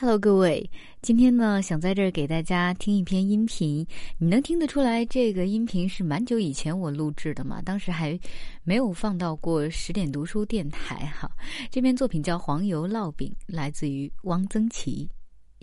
[0.00, 0.70] Hello，各位，
[1.02, 3.86] 今天呢，想在这儿给大家听一篇音频。
[4.16, 7.60] 你能听得出来，这个音频是蛮久以前我录制的吗？
[7.60, 8.18] 当时还
[8.64, 11.30] 没有放到过十点读书电台哈。
[11.70, 15.06] 这篇作品叫《黄油烙饼》，来自于汪曾祺。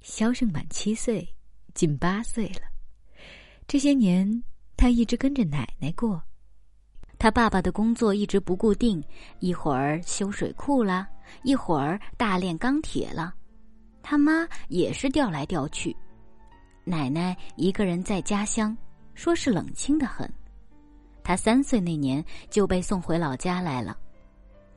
[0.03, 1.27] 萧胜满七岁，
[1.73, 2.61] 近八岁了。
[3.67, 4.43] 这些年，
[4.75, 6.21] 他一直跟着奶奶过。
[7.17, 9.03] 他爸爸的工作一直不固定，
[9.39, 11.07] 一会儿修水库了，
[11.41, 13.33] 一会儿大炼钢铁了。
[14.09, 15.93] 他妈也是调来调去，
[16.85, 18.75] 奶奶一个人在家乡，
[19.15, 20.31] 说是冷清的很。
[21.25, 23.97] 他三岁那年就被送回老家来了。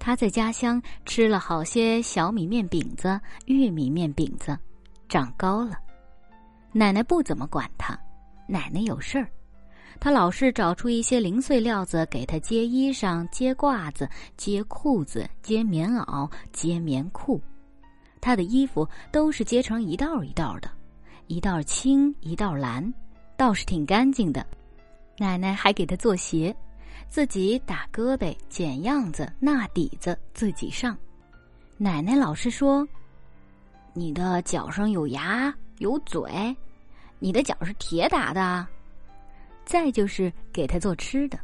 [0.00, 4.58] 他在家乡吃了好些小米面饼子、玉米面饼子，
[5.08, 5.78] 长高了。
[6.72, 7.96] 奶奶不怎么管他，
[8.48, 9.30] 奶奶有事儿，
[10.00, 17.40] 他老是找出一些零碎料子给他接衣裳、接褂子、接裤子、接棉袄、接棉裤。
[18.20, 20.70] 他的衣服都是接成一道一道的，
[21.26, 22.92] 一道青，一道蓝，
[23.36, 24.46] 倒是挺干净的。
[25.16, 26.54] 奶奶还给他做鞋，
[27.08, 30.96] 自己打胳膊、剪样子、纳底子，自己上。
[31.76, 32.86] 奶奶老是说
[33.94, 36.54] ：“你的脚上有牙有嘴，
[37.18, 38.66] 你的脚是铁打的。”
[39.64, 41.38] 再就是给他做吃的，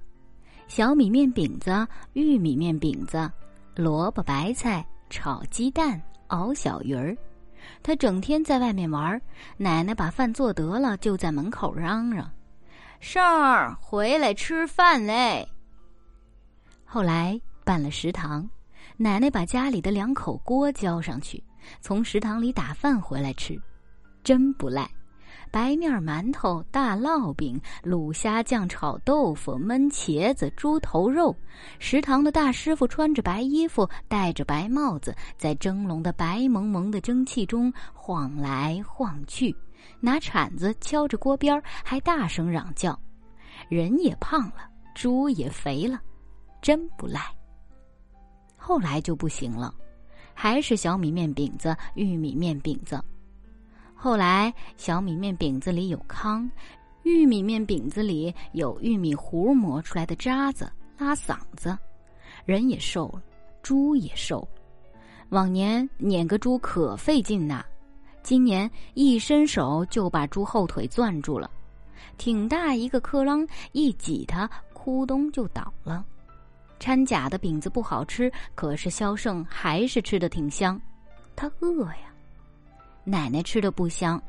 [0.69, 3.30] 小米面饼子、玉米面饼子、
[3.74, 6.00] 萝卜白菜炒鸡蛋。
[6.28, 7.16] 熬小鱼儿，
[7.82, 9.20] 他整天在外面玩。
[9.56, 12.30] 奶奶把饭做得了，就在门口嚷嚷
[13.00, 15.48] ：“胜儿回来吃饭嘞。”
[16.84, 18.48] 后来办了食堂，
[18.97, 21.42] 奶奶把家里的两口锅交上去，
[21.80, 23.60] 从食堂里打饭回来吃，
[24.22, 24.88] 真不赖。
[25.56, 31.34] 白面馒头、大烙饼、卤虾酱炒豆腐、焖茄子、猪头肉。
[31.78, 39.56] 食堂的大师傅穿着白衣服，戴着白帽子，在蒸笼的白蒙蒙的蒸汽中晃来晃去，
[39.98, 43.00] 拿铲子敲着锅边，还大声嚷叫
[43.70, 45.98] ：“人也胖了，猪也肥了，
[46.60, 47.34] 真不赖。”
[48.58, 49.75] 后来就不行了，
[50.34, 53.02] 还是小米面饼子、玉米面饼子。
[53.98, 56.48] 后来，小米面饼子里有糠，
[57.02, 61.76] 玉米面饼子里有玉米糊磨出来的渣子，拉嗓子，
[62.44, 63.22] 人也瘦了，
[63.62, 64.48] 猪也瘦了。
[65.30, 67.64] 往年撵个猪可费劲呐，
[68.22, 71.50] 今年一伸手就把猪后腿攥住了，
[72.18, 76.04] 挺大一个磕啷，一挤它，咕咚就倒了。
[76.78, 80.80] 掺假的饼子不好吃，可是萧胜还是吃的挺香，
[81.34, 82.12] 他饿呀。
[83.09, 84.21] 奶奶吃的不香，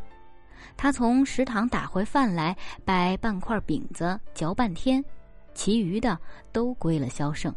[0.78, 2.56] 她从食堂打回饭来，
[2.86, 5.04] 掰半块饼子嚼半天，
[5.56, 6.18] 其余的
[6.52, 7.54] 都归了萧胜。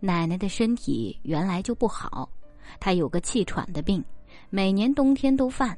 [0.00, 2.28] 奶奶的身体原来就不好，
[2.78, 4.04] 她有个气喘的病，
[4.50, 5.74] 每年冬天都犯，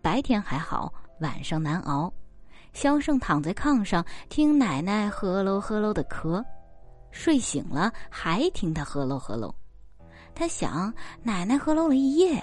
[0.00, 2.12] 白天还好，晚上难熬。
[2.72, 6.44] 萧胜躺在炕上听奶奶呵喽呵喽的咳，
[7.10, 9.52] 睡醒了还听他呵喽呵喽，
[10.36, 10.94] 他想
[11.24, 12.40] 奶奶呵喽了一夜。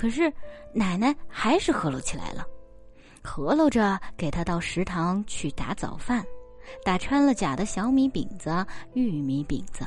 [0.00, 0.32] 可是，
[0.72, 2.46] 奶奶还是喝噜起来了，
[3.22, 6.24] 喝噜着给他到食堂去打早饭，
[6.82, 9.86] 打掺了假的小米饼子、玉米饼子。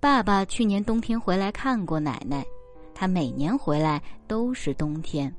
[0.00, 2.44] 爸爸去年冬天回来看过奶奶，
[2.92, 5.32] 他每年回来都是冬天。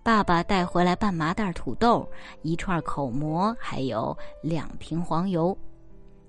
[0.00, 2.08] 爸爸带回来半麻袋土豆、
[2.42, 5.58] 一串口蘑，还有两瓶黄油。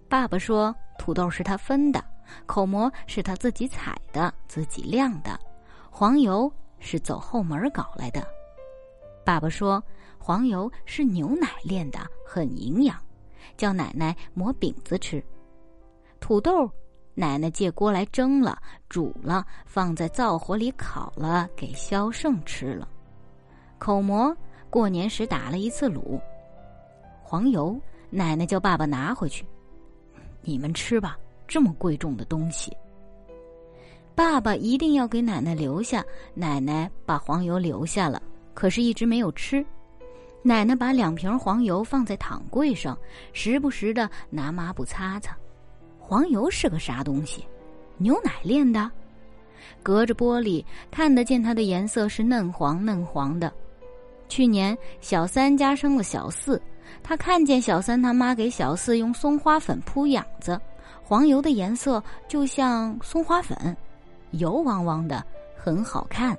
[0.09, 2.03] 爸爸说，土豆是他分的，
[2.47, 5.39] 口蘑是他自己采的、自己晾的。
[5.93, 8.25] 黄油是走后门搞来的，
[9.25, 9.83] 爸爸说
[10.17, 12.97] 黄油是牛奶炼的，很营养，
[13.57, 15.23] 叫奶奶磨饼子吃。
[16.21, 16.67] 土豆，
[17.13, 18.57] 奶奶借锅来蒸了、
[18.87, 22.87] 煮了，放在灶火里烤了，给萧胜吃了。
[23.77, 24.35] 口蘑，
[24.69, 26.19] 过年时打了一次卤。
[27.21, 27.79] 黄油，
[28.09, 29.45] 奶奶叫爸爸拿回去，
[30.41, 32.75] 你们吃吧，这么贵重的东西。
[34.21, 36.05] 爸爸一定要给奶奶留下，
[36.35, 38.21] 奶奶把黄油留下了，
[38.53, 39.65] 可是一直没有吃。
[40.43, 42.95] 奶奶把两瓶黄油放在躺柜上，
[43.33, 45.35] 时不时的拿抹布擦擦。
[45.97, 47.43] 黄油是个啥东西？
[47.97, 48.91] 牛奶炼的，
[49.81, 53.51] 隔着玻璃看得见它的颜色是嫩黄嫩黄的。
[54.29, 56.61] 去年小三家生了小四，
[57.01, 60.61] 他看见小三他妈给小四用松花粉铺养子，
[61.01, 63.75] 黄油的颜色就像松花粉。
[64.31, 65.23] 油汪汪的，
[65.55, 66.37] 很好看。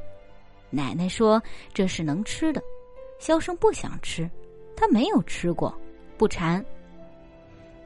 [0.70, 1.42] 奶奶说
[1.72, 2.62] 这是能吃的，
[3.18, 4.30] 萧生不想吃，
[4.74, 5.74] 他没有吃过，
[6.16, 6.64] 不馋。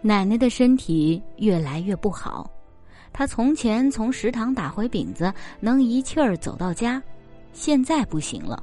[0.01, 2.49] 奶奶的身体越来越不好，
[3.13, 7.03] 她从前从食堂打回饼子，能一气儿走到家，
[7.53, 8.63] 现在不行了，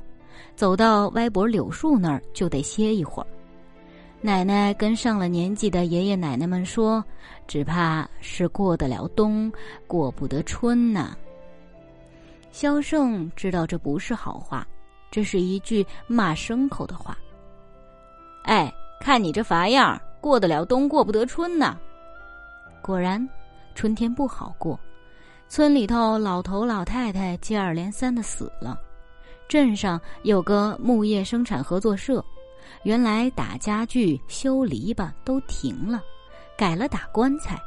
[0.55, 3.27] 走到歪脖柳树那儿就得歇一会儿。
[4.21, 7.03] 奶奶跟上了年纪的爷爷奶奶们说
[7.45, 9.51] ：“只怕是过得了冬，
[9.85, 11.17] 过不得春呐。”
[12.53, 14.65] 萧胜知道这不是好话，
[15.09, 17.17] 这是一句骂牲口的话。
[18.43, 18.71] 哎，
[19.01, 21.75] 看你这法样，过得了冬，过不得春呐！
[22.79, 23.27] 果然，
[23.73, 24.79] 春天不好过。
[25.49, 28.79] 村里头老头老太太接二连三的死了，
[29.47, 32.23] 镇上有个木业生产合作社，
[32.83, 36.03] 原来打家具、修篱笆都停了，
[36.55, 37.59] 改了打棺材。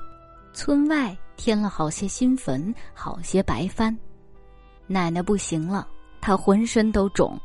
[0.52, 3.96] 村外添了好些新坟，好些白帆。
[4.86, 5.86] 奶奶不行了，
[6.20, 7.38] 她浑身都肿，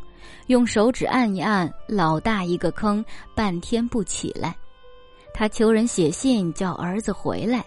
[0.47, 3.03] 用手指按一按，老大一个坑，
[3.35, 4.55] 半天不起来。
[5.33, 7.63] 她求人写信叫儿子回来，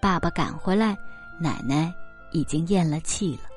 [0.00, 0.96] 爸爸赶回来，
[1.40, 1.92] 奶奶。
[2.32, 3.50] 已经咽了气了。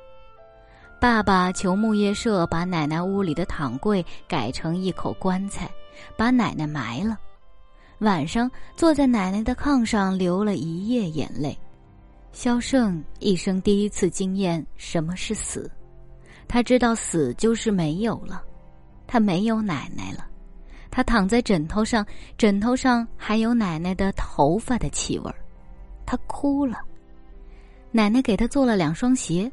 [0.98, 5.70] 爸爸求木业社把奶奶屋里的躺柜改成一口棺材，
[6.16, 7.16] 把奶奶埋了。
[7.98, 11.56] 晚上坐在奶奶的炕上流了一夜眼泪。
[12.34, 15.70] 萧胜一生第一次经验什么是死，
[16.48, 18.42] 他知道死就是没有了，
[19.06, 20.26] 他没有奶奶了，
[20.90, 22.04] 他躺在枕头上，
[22.36, 25.32] 枕头上还有奶奶的头发的气味
[26.04, 26.80] 他哭了。
[27.92, 29.50] 奶奶给他做了两双鞋，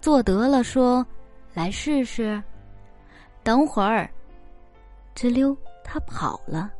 [0.00, 1.04] 做得了说
[1.52, 2.40] ：“来试试。”
[3.42, 4.08] 等会儿，
[5.16, 6.70] 吱溜，他跑了。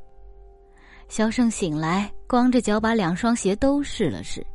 [1.09, 4.47] 萧胜醒来，光着脚把两双鞋都试了试，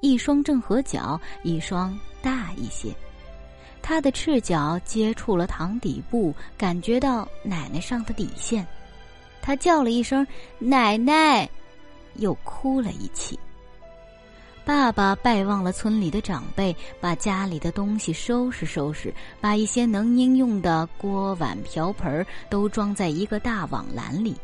[0.00, 2.92] 一双正合脚，一双大一些。
[3.82, 8.66] 他的赤脚接触了躺底部，感觉到奶奶上的底线，
[9.40, 10.26] 他叫了一声
[10.58, 11.48] “奶奶”，
[12.16, 13.38] 又哭了一气。
[14.62, 24.36] 爸爸拜望了村里的长辈，把家里的东西收拾收拾，把一些能应用的锅碗瓢盆都装在一个大网篮里，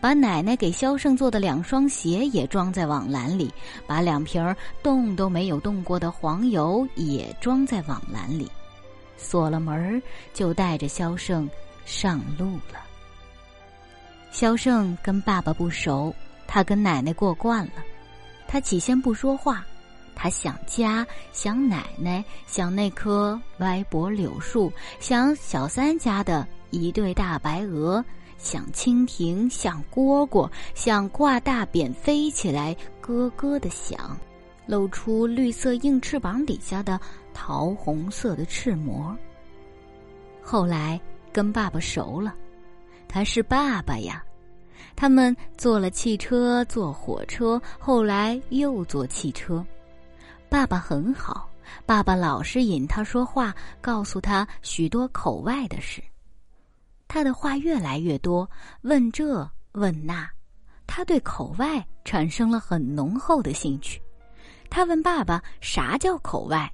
[0.00, 3.52] 把奶奶给萧胜做的两双鞋也装在网篮里，
[3.86, 8.50] 把两瓶动都没有动过的黄油也装在网篮里，
[9.16, 10.02] 锁了门
[10.32, 11.48] 就带着萧胜
[11.84, 12.80] 上路了。
[14.30, 16.14] 萧胜跟爸爸不熟，
[16.46, 17.72] 他跟奶奶过惯了。
[18.46, 19.64] 他起先不说话，
[20.14, 28.04] 他想家，想奶奶，想那棵歪脖柳树，想小三家的一对大白鹅，
[28.38, 34.16] 像蜻蜓，像蝈蝈，像挂大扁飞起来咯咯的响，
[34.66, 37.00] 露出绿色硬翅膀底下的
[37.32, 39.16] 桃红色的翅膜。
[40.42, 41.00] 后来
[41.32, 42.34] 跟爸爸熟了，
[43.08, 44.22] 他是爸爸呀。
[44.94, 49.64] 他们坐了汽车，坐火车，后来又坐汽车。
[50.48, 51.50] 爸爸很好，
[51.84, 56.02] 爸爸老是引他说话，告诉他许多口外的事。
[57.08, 58.48] 他的话越来越多，
[58.82, 60.28] 问这问那，
[60.86, 64.00] 他对口外产生了很浓厚的兴趣。
[64.68, 66.70] 他问爸爸：“啥叫口外？”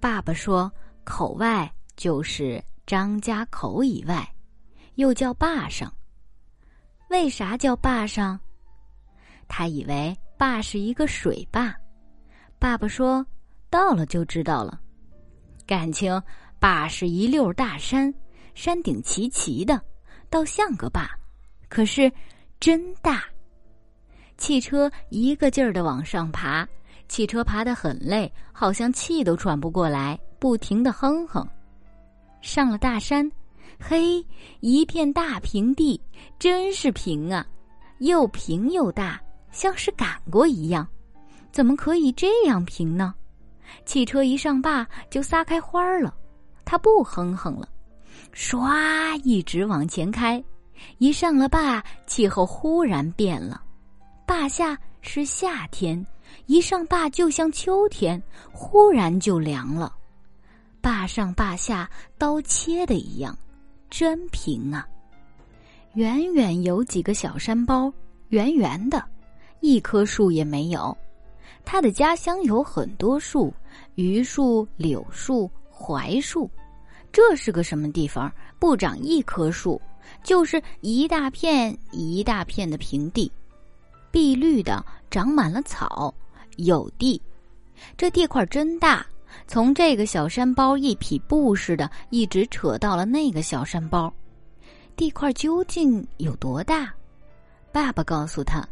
[0.00, 0.72] 爸爸说
[1.04, 4.26] ：“口外就是张家口以外，
[4.94, 5.92] 又叫坝上。”
[7.10, 8.40] 为啥叫坝上？
[9.46, 11.74] 他以为坝是一个水坝。
[12.58, 13.24] 爸爸说
[13.68, 14.80] ：“到了就知道了。
[15.66, 16.20] 感情
[16.58, 18.12] 坝是一溜大山，
[18.54, 19.80] 山顶齐齐的，
[20.30, 21.10] 倒像个坝。
[21.68, 22.10] 可是
[22.58, 23.24] 真大。
[24.36, 26.66] 汽车一个劲儿的往上爬，
[27.08, 31.46] 汽车爬得很累，好像气都喘不过来，不停的哼哼。
[32.40, 33.30] 上了大山。”
[33.80, 34.24] 嘿，
[34.60, 36.00] 一片大平地，
[36.38, 37.44] 真是平啊，
[37.98, 40.86] 又平又大，像是赶过一样。
[41.50, 43.12] 怎么可以这样平呢？
[43.84, 46.14] 汽车一上坝就撒开花了，
[46.64, 47.68] 它不哼哼了，
[48.34, 50.42] 唰一直往前开。
[50.98, 53.62] 一上了坝，气候忽然变了，
[54.26, 56.04] 坝下是夏天，
[56.46, 59.94] 一上坝就像秋天，忽然就凉了。
[60.80, 63.36] 坝上坝下刀切的一样。
[63.90, 64.88] 真平啊！
[65.92, 67.92] 远远有几个小山包，
[68.30, 69.04] 圆圆的，
[69.60, 70.96] 一棵树也没有。
[71.64, 73.54] 他的家乡有很多树，
[73.94, 76.50] 榆树、柳树、槐树。
[77.14, 78.30] 这是个什么地方？
[78.58, 79.80] 不长一棵树，
[80.24, 83.30] 就是一大片一大片的平地，
[84.10, 86.12] 碧绿的，长满了草，
[86.56, 87.22] 有地。
[87.96, 89.06] 这地块真大。
[89.46, 94.12] 从这个小山包一匹布似的，一直扯到了那个小山包，
[94.96, 96.92] 地块究竟有多大？
[97.70, 98.68] 爸爸告诉他，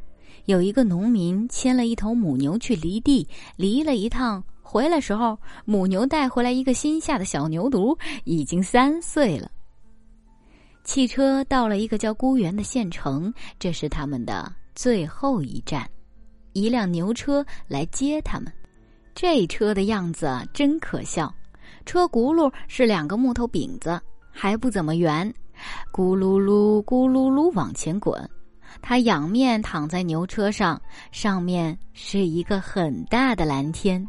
[0.46, 3.25] 有一个农民牵了一头母牛去犁地，
[3.56, 4.42] 犁了一趟，
[4.73, 9.50] 回来时候，母牛带回来一个新下的小牛犊，已经三岁了。
[10.83, 15.87] 汽车到了一个叫孤园的县城，这是他们的最后一站。
[16.55, 18.50] 一辆牛车来接他们，
[19.14, 21.31] 这车的样子真可笑。
[21.85, 24.00] 车轱辘是两个木头饼子，
[24.31, 25.31] 还不怎么圆，
[25.93, 28.26] 咕噜噜咕噜噜往前滚。
[28.81, 34.09] 他仰面躺在牛车上，上面是一个很大的蓝天。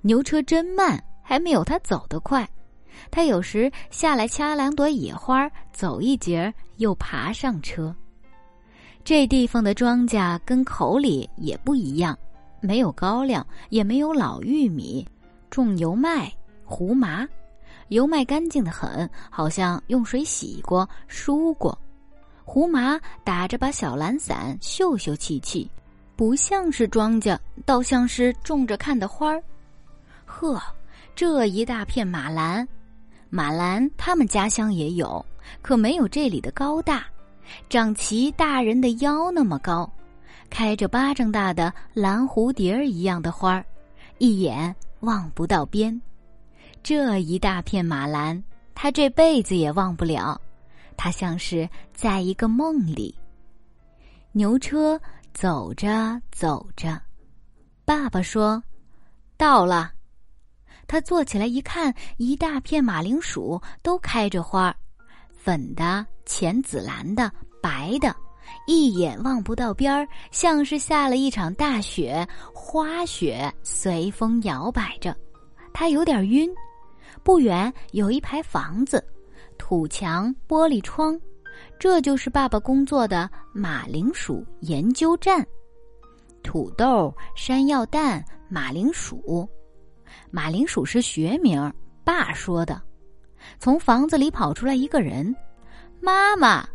[0.00, 2.48] 牛车真慢，还没有他走得快。
[3.10, 7.94] 他有时下来掐两朵野花，走一截又爬上车。
[9.04, 12.16] 这地方的庄稼跟口里也不一样，
[12.60, 15.06] 没有高粱，也没有老玉米，
[15.50, 16.32] 种油麦、
[16.64, 17.26] 胡麻。
[17.88, 21.76] 油麦干净的很，好像用水洗过、梳过；
[22.44, 25.68] 胡麻打着把小蓝伞，秀秀气气，
[26.14, 27.36] 不像是庄稼，
[27.66, 29.42] 倒像是种着看的花儿。
[30.32, 30.60] 呵，
[31.14, 32.66] 这一大片马兰，
[33.28, 35.24] 马兰他们家乡也有，
[35.60, 37.04] 可没有这里的高大。
[37.68, 39.88] 长齐大人的腰那么高，
[40.48, 43.64] 开着巴掌大的蓝蝴蝶儿一样的花儿，
[44.16, 46.00] 一眼望不到边。
[46.82, 48.42] 这一大片马兰，
[48.74, 50.40] 他这辈子也忘不了。
[50.96, 53.14] 他像是在一个梦里。
[54.32, 54.98] 牛车
[55.34, 56.98] 走着走着，
[57.84, 58.62] 爸爸说
[59.36, 59.92] ：“到了。”
[60.86, 64.76] 他坐起来一看，一大片马铃薯都开着花儿。
[65.32, 68.14] 粉的、浅紫蓝的、白的，
[68.66, 75.16] 一眼望不到边儿，像是下了一场大雪，花雪随风摇摆着。
[75.72, 76.48] 他有点晕。
[77.24, 79.04] 不远有一排房子，
[79.56, 81.20] 土墙、玻璃窗，
[81.78, 85.46] 这就是爸爸工作的马铃薯研究站。
[86.42, 89.48] 土豆、山药蛋、马铃薯，
[90.30, 91.72] 马铃薯是学名，
[92.04, 92.80] 爸说的。
[93.58, 95.34] 从房子里跑出来一个人，
[96.00, 96.66] 妈妈，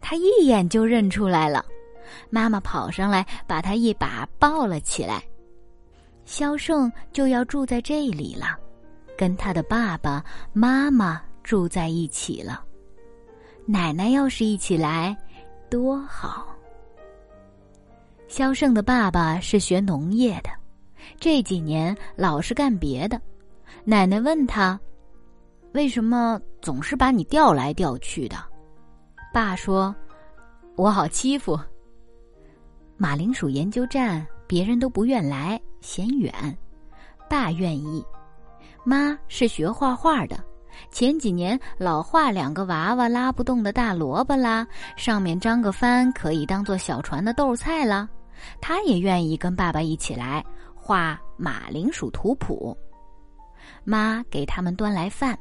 [0.00, 1.64] 他一眼就认出来了。
[2.28, 5.22] 妈妈跑上来，把他一把抱了起来。
[6.24, 8.58] 肖胜就要住在这里了，
[9.16, 12.64] 跟他的爸爸妈妈住在一起了。
[13.66, 15.16] 奶奶要是一起来，
[15.68, 16.46] 多好。
[18.26, 20.50] 肖胜的爸爸是学农业的，
[21.20, 23.20] 这几年老是干别的。
[23.84, 24.78] 奶奶问他。
[25.72, 28.36] 为什么总是把你调来调去的？
[29.32, 29.94] 爸说
[30.74, 31.56] ：“我好欺负。”
[32.98, 36.32] 马铃薯研究站别人都不愿来，嫌远。
[37.28, 38.04] 爸愿意。
[38.82, 40.42] 妈是学画画的，
[40.90, 48.08] 前几年老画两个娃娃拉不动的大萝卜啦，上面张个帆可以当做小船的豆菜啦。
[48.60, 50.44] 她也愿意跟爸爸一起来
[50.80, 52.76] 画马铃薯图谱。
[53.84, 55.38] 妈给他们端来饭。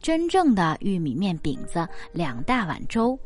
[0.00, 3.18] 真正的玉米面饼子，两大碗粥。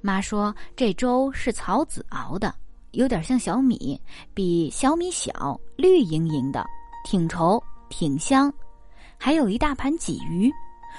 [0.00, 2.54] 妈说这粥是草籽熬的，
[2.92, 4.00] 有点像小米，
[4.32, 6.64] 比小米小，绿莹莹的，
[7.04, 8.52] 挺稠，挺香。
[9.18, 10.50] 还有一大盘鲫鱼，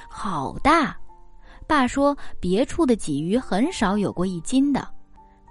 [0.09, 0.95] 好大。
[1.65, 4.87] 爸说别处的鲫鱼很少有过一斤的，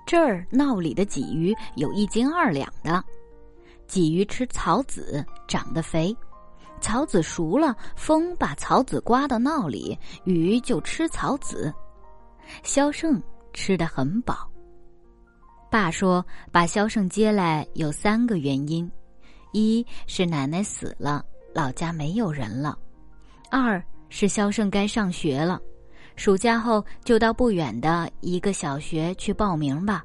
[0.06, 3.02] 这儿闹里的鲫鱼有一斤二两的。
[3.92, 6.16] 鲫鱼吃草籽，长得肥。
[6.80, 11.70] 草籽熟了，风把草籽刮到闹里，鱼就吃草籽。
[12.62, 13.22] 萧胜
[13.52, 14.50] 吃得很饱。
[15.70, 18.90] 爸说把萧胜接来有三个原因：
[19.52, 21.22] 一是奶奶死了，
[21.54, 22.74] 老家没有人了；
[23.50, 25.60] 二是萧胜该上学了，
[26.16, 30.00] 暑假后就到不远的一个小学去报名吧；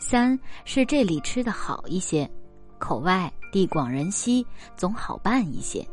[0.00, 2.28] 三是这里吃的好一些。
[2.78, 5.86] 口外地广人稀，总好办一些。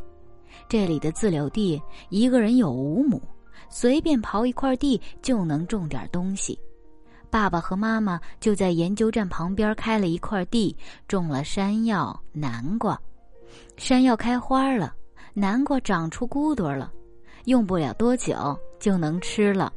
[0.70, 3.22] 这里的自留地，一个人有五亩，
[3.70, 6.58] 随便刨一块地就能种点东西。
[7.30, 10.75] 爸爸和妈妈就在研究站旁边开了一块地，
[11.08, 13.00] 种了山药、南瓜。
[13.78, 14.94] 山药开花了，
[15.34, 16.92] 南瓜长出骨朵了，
[17.46, 19.74] 用不了多久就能吃了。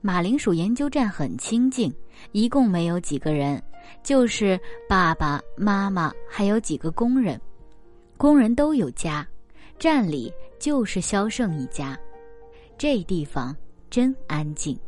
[0.00, 1.94] 马铃薯研究站很清静，
[2.32, 3.62] 一共没有几个人。
[4.02, 7.40] 就是爸爸妈妈，还有几个工人，
[8.16, 9.26] 工人都有家，
[9.78, 11.98] 站里就是萧胜一家。
[12.76, 13.56] 这地方
[13.88, 14.78] 真安静，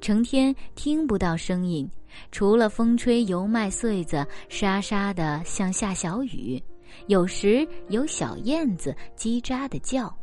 [0.00, 1.88] 成天听不到声音，
[2.32, 6.62] 除了风吹油麦穗子沙沙的像下小雨，
[7.08, 10.14] 有时有小燕子叽喳的叫。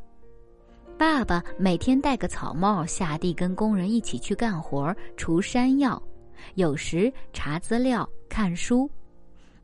[0.97, 6.01] 爸爸每天戴个草帽下地跟工人一起去干活，除山药。
[6.55, 8.89] 有时查资料、看书，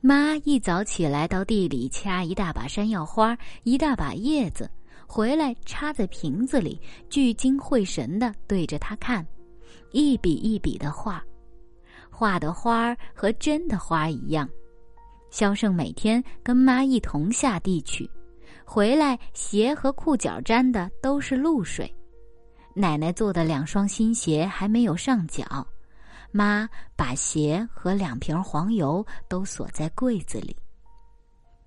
[0.01, 4.69] 妈一早起来到地里掐一大把山药花，一大把叶子，
[5.07, 9.25] 回来插在瓶子里，聚精会神的对着它看，
[9.91, 11.23] 一笔一笔的画，
[12.09, 14.49] 画的花儿和真的花一样。
[15.31, 18.09] 肖胜每天跟妈一同下地去，
[18.65, 21.93] 回来鞋和裤脚沾的都是露水。
[22.73, 25.67] 奶奶做的两双新鞋还没有上脚，
[26.31, 30.55] 妈把鞋和两瓶黄油都锁在柜子里。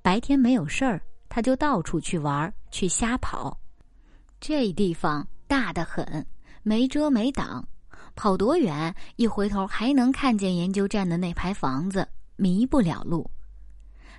[0.03, 3.59] 白天没有事儿，他就到处去玩，去瞎跑。
[4.41, 6.27] 这地方大得很，
[6.63, 7.67] 没遮没挡，
[8.17, 13.31] 跑多远一回头还能看见研究站的那排房子，迷不了路。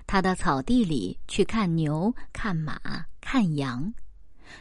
[0.06, 2.78] 他到草地里去看牛、看马、
[3.20, 3.92] 看羊，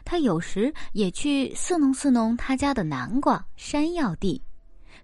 [0.06, 4.42] 他有时也去伺弄伺弄他家的南瓜、山药地，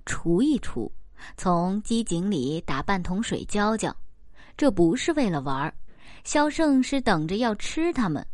[0.10, 0.90] 锄一锄，
[1.38, 3.96] 从机井里打半桶水浇浇。
[4.58, 5.74] 这不是为了玩儿，
[6.24, 8.26] 萧胜是等着要吃他们。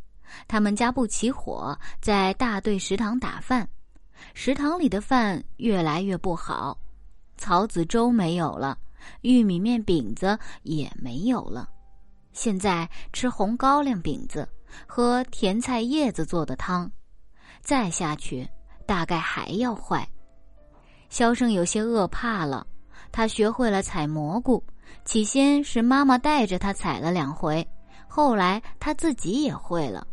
[0.47, 3.67] 他们家不起火，在大队食堂打饭，
[4.33, 6.77] 食堂里的饭越来越不好，
[7.37, 8.77] 草籽粥没有了，
[9.21, 11.69] 玉米面饼子也没有了。
[12.31, 14.47] 现在吃红高粱饼子，
[14.87, 16.89] 喝甜菜叶子做的汤，
[17.61, 18.47] 再下去
[18.87, 20.09] 大概还要坏。
[21.09, 22.65] 肖生有些饿怕了，
[23.11, 24.63] 他学会了采蘑菇。
[25.03, 27.67] 起先是妈妈带着他采了两回，
[28.07, 30.05] 后来他自己也会了。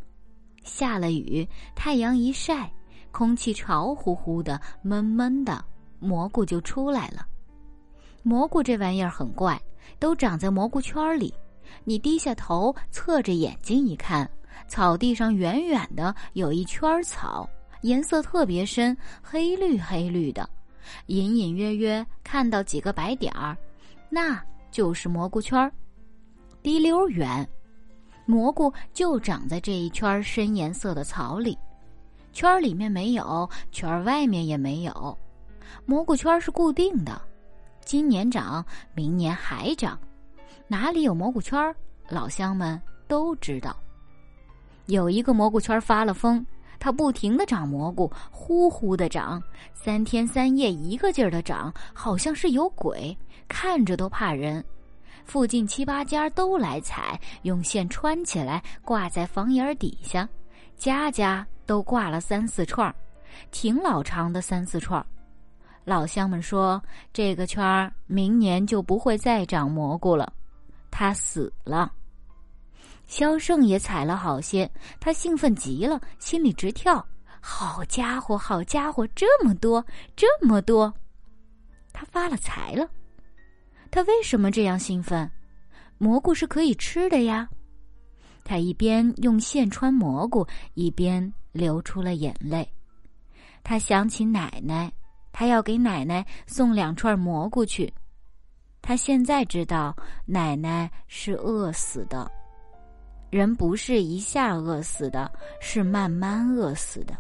[0.65, 2.71] 下了雨，太阳一晒，
[3.11, 5.65] 空气潮乎乎的、闷闷的，
[5.99, 7.27] 蘑菇就出来了。
[8.23, 9.61] 蘑菇这玩意儿很怪，
[9.99, 11.35] 都长在蘑菇圈里。
[11.85, 14.29] 你低下头，侧着眼睛一看，
[14.69, 17.49] 草地上远远的有一圈草，
[17.81, 20.49] 颜色特别深，黑绿黑绿的，
[21.07, 23.57] 隐隐约约看到几个白点儿，
[24.09, 25.73] 那就是蘑菇圈儿。
[26.63, 27.49] 滴溜远，
[28.25, 31.59] 蘑菇就长在这一圈深颜色的草里，
[32.33, 35.19] 圈儿里面没有，圈儿外面也没有，
[35.85, 37.21] 蘑菇圈是固定的，
[37.85, 39.99] 今年长，明年还长。
[40.69, 41.75] 哪里有蘑菇圈儿，
[42.09, 43.77] 老乡们都知道。
[44.87, 46.45] 有一个蘑菇圈发了疯，
[46.83, 49.41] 它不停的长蘑菇，呼呼的长，
[49.73, 53.17] 三天三夜一个劲儿的长，好像是有鬼，
[53.47, 54.63] 看着都怕人。
[55.25, 60.29] 附近七八家都来采，用线穿起来挂在房檐底下，
[60.77, 62.93] 家家都挂了三四串，
[63.53, 65.07] 挺老长的三四串。
[65.85, 70.33] 老乡们说，这个圈儿明年就不会再长蘑菇了。
[70.91, 71.93] 它死了，
[73.13, 77.07] 萧胜也采了好些，他兴奋极了，心里直跳。
[77.43, 79.85] 好家伙，好家伙，这么多，
[80.17, 80.91] 这么多！
[81.93, 82.89] 他发了财了。
[83.91, 85.31] 他为什么这样兴奋？
[85.99, 87.47] 蘑菇是可以吃的呀。
[88.45, 92.67] 他一边用线穿蘑菇，一边流出了眼泪。
[93.63, 94.91] 他想起奶奶，
[95.33, 97.93] 他要给奶奶送两串蘑菇去。
[98.81, 99.95] 他现在知道
[100.25, 102.33] 奶奶是饿死的，
[103.33, 107.17] 人不是一下饿死的，是慢慢饿死的。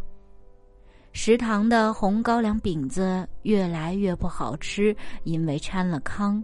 [1.14, 4.94] 食堂的红高粱饼子越来越不好吃，
[5.25, 6.38] 因为掺了糠；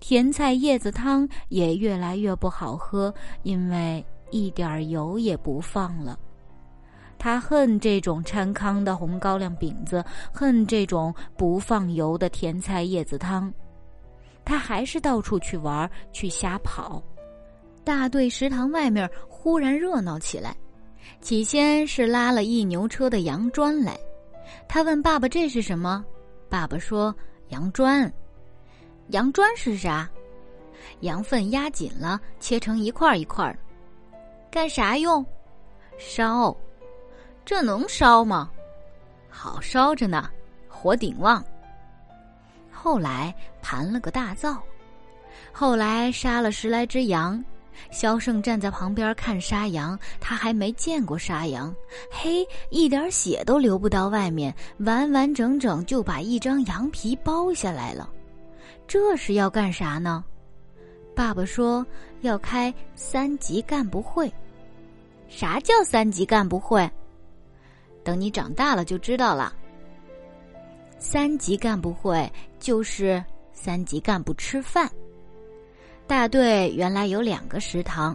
[0.00, 3.12] 甜菜叶子汤也越来越不好喝，
[3.42, 6.18] 因为一点油也不放了。
[7.18, 13.52] 他恨这种掺糠的红高粱饼子，恨这种不放油的甜菜叶子汤。
[14.46, 17.02] 他还是到处去玩，去瞎跑。
[17.84, 20.56] 大队食堂外面忽然热闹起来，
[21.20, 23.98] 起先是拉了一牛车的羊砖来。
[24.66, 26.04] 他问爸爸：“这是什么？”
[26.48, 27.14] 爸爸说
[27.50, 28.10] ：“羊砖。”
[29.08, 30.08] 羊砖是啥？
[31.00, 33.54] 羊粪压紧了，切成一块一块。
[34.50, 35.24] 干啥用？
[35.98, 36.56] 烧。
[37.44, 38.50] 这能烧吗？
[39.28, 40.30] 好烧着呢，
[40.68, 41.44] 火顶旺。
[42.72, 44.62] 后来盘了个大灶，
[45.52, 47.42] 后来杀了十来只羊。
[47.90, 51.74] 萧胜站在旁边看杀羊，他还没见过杀羊，
[52.10, 58.10] 嘿，一点血都流不到外面，完完整整就把一张羊皮剥下来了。
[58.86, 60.24] 这是要干啥呢？
[61.14, 61.86] 爸爸说
[62.22, 64.32] 要开三级干部会。
[65.28, 66.88] 啥叫三级干部会？
[68.02, 69.54] 等你长大了就知道了。
[70.98, 74.90] 三级干部会就是三级干部吃饭。
[76.06, 78.14] 大队原来有两个食堂，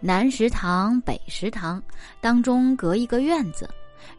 [0.00, 1.80] 南食堂、北食堂，
[2.20, 3.68] 当中隔一个院子，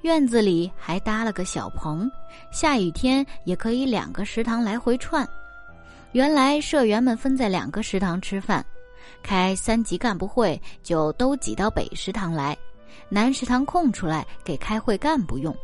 [0.04, 2.10] 院子里还搭了个小棚，
[2.50, 5.28] 下雨天也可以两个食堂来回串。
[6.14, 8.66] 原来社员们分在两个食堂吃饭，
[9.22, 12.58] 开三级干部会就都挤到北食堂来，
[13.10, 15.56] 南食堂空出来给开会干部用。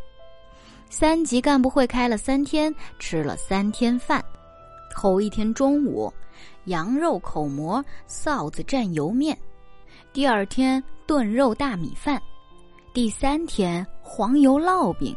[0.89, 4.23] 三级干部会开了三天，吃了三天饭。
[4.91, 6.13] 头一天中午，
[6.65, 9.36] 羊肉口蘑、臊子蘸油面；
[10.13, 12.19] 第二天炖肉大米饭；
[12.93, 15.15] 第三天黄油烙饼。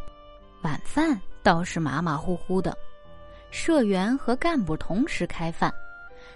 [0.63, 2.77] 晚饭倒是马马虎虎的。
[3.51, 5.73] 社员和干部同时开饭，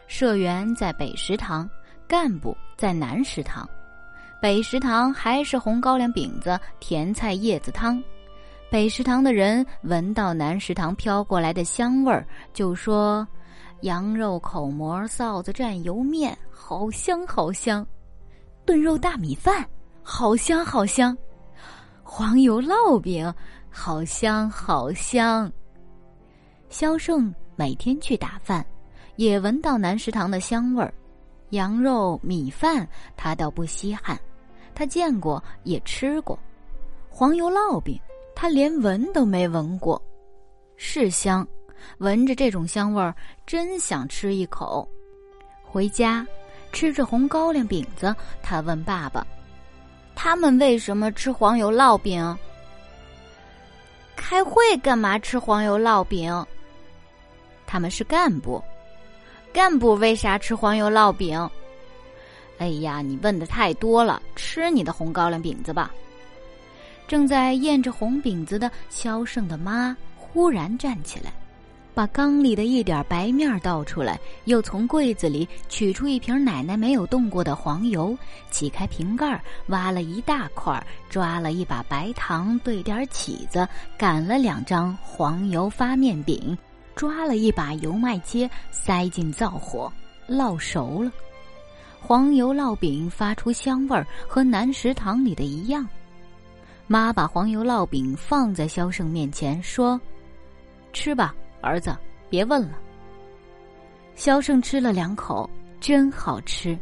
[0.07, 1.69] 社员在北食堂，
[2.09, 3.69] 干部在南食堂。
[4.41, 8.03] 北食堂还是红高粱饼子、甜菜叶子汤。
[8.71, 13.29] 北食堂的人闻到南食堂飘过来的香味儿，就说
[13.83, 17.85] ：“羊肉口蘑、臊子蘸油面，好香好香；
[18.65, 19.65] 炖肉大米饭，
[20.03, 21.17] 好香好香；
[22.03, 23.33] 黄油烙饼，
[23.71, 25.53] 好香好香。”
[26.71, 28.65] 萧胜每天去打饭，
[29.17, 30.93] 也闻到南食堂的香味儿。
[31.51, 34.19] 羊肉米饭他倒不稀罕，
[34.75, 36.39] 他见过也吃过。
[37.09, 38.01] 黄油烙饼。
[38.35, 40.03] 他连闻都没闻过，
[40.77, 41.47] 是香，
[41.99, 43.15] 闻着这种香味儿，
[43.47, 44.89] 真想吃一口。
[45.63, 46.27] 回家，
[46.73, 49.27] 吃着红高粱饼子，他问爸爸
[50.15, 52.37] ：“他们为什么吃黄油烙饼？
[54.17, 56.47] 开会干嘛吃黄油烙饼？
[57.67, 58.63] 他们是干部，
[59.53, 61.49] 干部为啥吃黄油烙饼？
[62.59, 65.91] 哎呀，你问的太多了，吃你的红高粱饼子吧。”
[67.09, 71.33] 正在咽着红饼子的萧胜的妈忽然站起来，
[71.95, 78.17] 把缸里的一点白面倒出来，又从柜子里取出一瓶奶奶没有动过的黄油，
[78.51, 86.57] 启开瓶盖，挖了一大块，抓了一把白糖，兑点起子，擀了两张黄油发面饼，
[86.95, 89.93] 抓了一把油麦秸，塞进灶火，
[90.27, 91.13] 烙熟了。
[92.01, 95.87] 黄油烙饼发出香味儿，和南食堂里的一样。
[96.87, 100.01] 妈把黄油烙饼放在萧胜面前，说
[100.93, 101.97] ：“吃吧，儿子，
[102.29, 102.79] 别问了。”
[104.15, 105.49] 萧胜吃了两口，
[105.81, 106.79] 真好吃。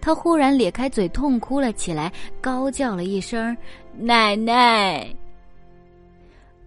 [0.00, 3.56] 他忽然咧开嘴痛哭了起来，高叫了一声
[3.92, 5.14] ：“奶奶！”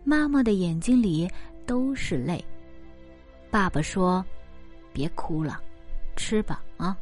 [0.06, 1.30] 妈妈的眼睛里
[1.66, 2.44] 都是泪。
[3.50, 4.24] 爸爸说
[4.94, 5.60] ：“别哭了，
[6.16, 6.96] 吃吧，啊。”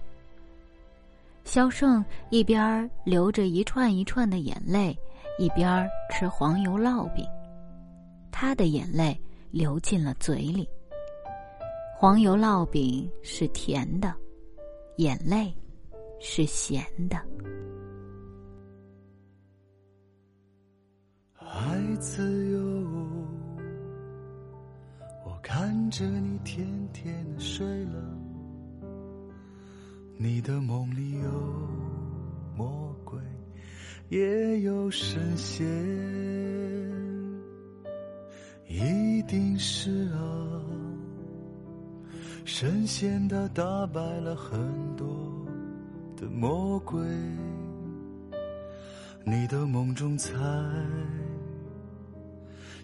[1.43, 4.97] 萧胜一边流着一串一串的眼泪。
[5.39, 7.23] 一边吃黄油烙饼，
[8.32, 9.15] 他的眼泪
[9.58, 10.70] 流进了嘴里。
[11.98, 14.13] 黄油烙饼是甜的，
[14.98, 15.52] 眼泪
[16.20, 17.17] 是咸的。
[21.34, 22.60] 孩子哟，
[25.26, 28.00] 我看着你甜甜的睡了，
[30.17, 31.32] 你的梦里有
[32.56, 33.20] 魔鬼。
[34.10, 35.65] 也有神仙，
[39.27, 40.17] 定是啊，
[42.45, 44.57] 神仙他打败了很
[44.95, 45.05] 多
[46.15, 46.97] 的魔鬼，
[49.25, 50.31] 你的梦中才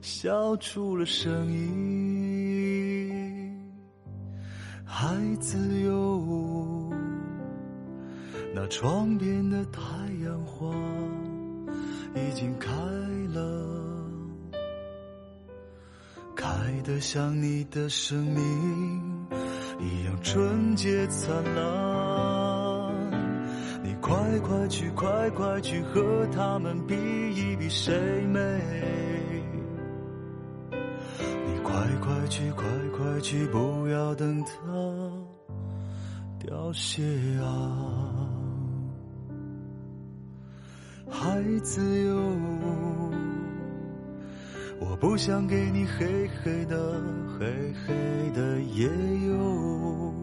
[0.02, 3.58] 笑出了声音，
[4.84, 6.92] 孩子哟，
[8.54, 9.82] 那窗边的太
[10.26, 10.70] 阳花。
[12.16, 12.70] 已经开
[13.34, 13.83] 了，
[16.44, 16.50] 开
[16.84, 19.28] 得像你的生命
[19.80, 21.64] 一样纯洁灿烂。
[23.82, 26.96] 你快快去，快快去和他们比
[27.34, 28.40] 一比谁美。
[30.70, 32.66] 你快快去，快
[32.98, 34.52] 快去，不要等它
[36.46, 37.02] 凋谢
[37.40, 38.30] 啊。
[41.10, 42.14] 孩子哟，
[44.86, 47.02] 我不想给你黑黑的、
[47.40, 48.86] 黑黑的夜
[49.28, 50.14] 哟。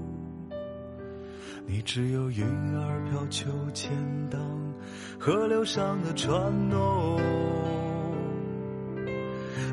[1.67, 2.45] 你只有云
[2.77, 3.91] 儿飘秋千
[4.29, 4.39] 荡，
[5.19, 6.39] 河流上的船
[6.73, 7.19] 哦。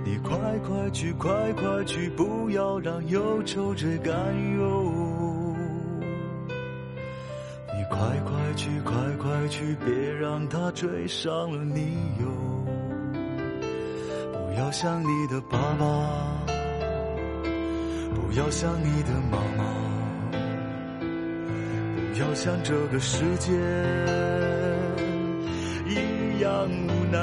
[0.05, 4.13] 你快快去，快快去，不要让忧愁追赶
[4.57, 4.93] 哟。
[7.75, 12.66] 你快快去，快快去，别让他追上了你哟！
[14.57, 16.43] 不要像你的爸爸，
[18.15, 19.63] 不要像你的妈妈，
[22.11, 23.51] 不要像这个世界
[25.85, 27.19] 一样无奈。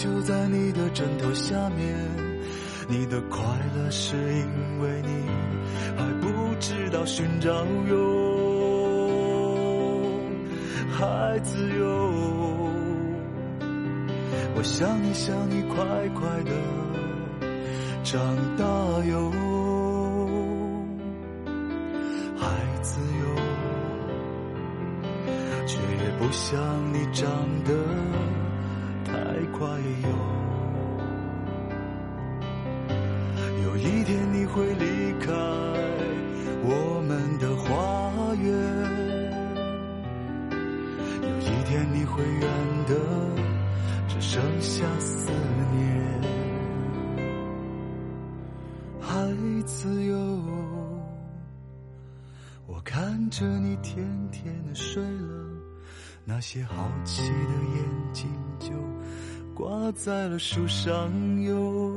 [0.00, 1.94] 就在你的枕头下面。
[2.88, 3.38] 你的快
[3.76, 5.10] 乐是因为你
[5.94, 6.26] 还不
[6.58, 7.50] 知道寻找
[7.86, 7.96] 有
[10.90, 11.84] 孩子哟。
[14.56, 15.76] 我想你想你快
[16.18, 16.50] 快的
[18.02, 18.18] 长
[18.56, 18.64] 大
[19.04, 19.30] 哟，
[22.38, 22.48] 还
[22.80, 23.36] 自由，
[25.66, 26.58] 却也不像
[26.90, 27.28] 你长
[27.64, 27.74] 得
[29.60, 30.08] 快哟。
[33.62, 35.30] 有一天你会离开
[36.64, 38.50] 我们的花园，
[41.20, 42.48] 有一天你会远
[42.86, 42.94] 的
[44.08, 45.30] 只剩下思
[45.74, 46.22] 念，
[48.98, 50.16] 孩子哟。
[52.66, 55.44] 我看着你甜甜的睡了，
[56.24, 58.26] 那些好奇的眼睛
[58.58, 58.70] 就
[59.60, 61.92] 挂在了树上哟。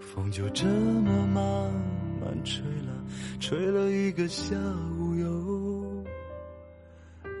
[0.00, 1.72] 风就这么慢
[2.20, 3.04] 慢吹了
[3.38, 4.56] 吹了一个下
[4.98, 6.04] 午哟。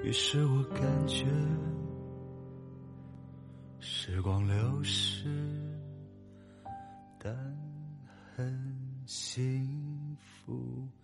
[0.04, 1.24] 于是我感觉
[3.80, 5.26] 时光流逝
[7.18, 7.34] 但
[8.36, 10.95] 很幸福。